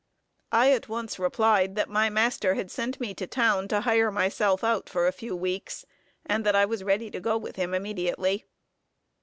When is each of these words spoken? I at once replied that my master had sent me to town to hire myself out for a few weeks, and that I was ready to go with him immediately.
I 0.51 0.71
at 0.71 0.89
once 0.89 1.19
replied 1.19 1.75
that 1.75 1.87
my 1.87 2.09
master 2.09 2.55
had 2.55 2.71
sent 2.71 2.99
me 2.99 3.13
to 3.13 3.27
town 3.27 3.67
to 3.67 3.81
hire 3.81 4.09
myself 4.09 4.63
out 4.63 4.89
for 4.89 5.05
a 5.05 5.11
few 5.11 5.35
weeks, 5.35 5.85
and 6.25 6.43
that 6.43 6.55
I 6.55 6.65
was 6.65 6.83
ready 6.83 7.11
to 7.11 7.19
go 7.19 7.37
with 7.37 7.55
him 7.55 7.75
immediately. 7.75 8.47